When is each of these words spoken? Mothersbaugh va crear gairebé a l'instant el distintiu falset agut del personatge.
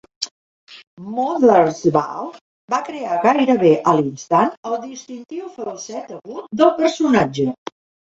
Mothersbaugh 1.17 2.39
va 2.75 2.81
crear 2.89 3.21
gairebé 3.27 3.75
a 3.93 3.95
l'instant 4.01 4.53
el 4.75 4.83
distintiu 4.89 5.55
falset 5.63 6.15
agut 6.21 6.53
del 6.65 6.77
personatge. 6.85 7.51